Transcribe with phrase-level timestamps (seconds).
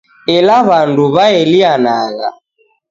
[0.35, 2.29] Ela w'andu waelianagha